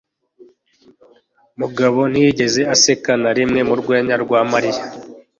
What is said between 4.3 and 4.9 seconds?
Mariya.